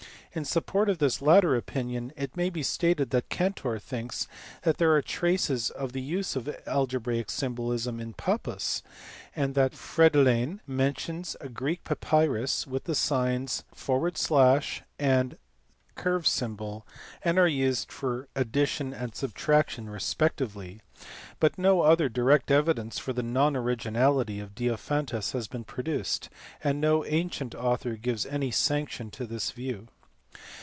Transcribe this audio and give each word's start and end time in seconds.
In 0.33 0.45
support 0.45 0.87
of 0.87 0.99
this 0.99 1.21
latter 1.21 1.57
opinion 1.57 2.13
it 2.15 2.37
may 2.37 2.49
be 2.49 2.63
stated 2.63 3.09
that 3.09 3.27
Cantor 3.27 3.77
thinks 3.79 4.29
that 4.61 4.77
there 4.77 4.95
are 4.95 5.01
traces 5.01 5.69
of 5.69 5.91
the 5.91 5.99
use 6.01 6.37
of 6.37 6.47
algebraic 6.65 7.29
symbolism 7.29 7.99
in 7.99 8.13
Pappus, 8.13 8.81
and 9.35 9.53
Friedlein 9.55 10.61
mentions 10.65 11.35
a 11.41 11.49
Greek 11.49 11.83
papyrus 11.83 12.65
in 12.65 12.71
which 12.71 12.83
the 12.83 12.95
signs 12.95 13.65
/ 13.89 14.19
and 14.97 15.37
9 15.97 17.37
are 17.37 17.47
used 17.47 17.91
for 17.91 18.27
addition 18.33 18.93
and 18.93 19.13
subtraction 19.13 19.89
respectively; 19.89 20.79
but 21.41 21.57
no 21.57 21.81
other 21.81 22.07
direct 22.07 22.49
evidence 22.49 22.97
for 22.97 23.11
the 23.11 23.21
non 23.21 23.57
originality 23.57 24.39
of 24.39 24.55
Diophantus 24.55 25.33
has 25.33 25.49
been 25.49 25.65
produced, 25.65 26.29
and 26.63 26.79
no 26.79 27.03
ancient 27.03 27.53
author 27.53 27.97
gives 27.97 28.25
any 28.25 28.49
sanction 28.49 29.11
to 29.11 29.25
this 29.25 29.51
view. 29.51 29.89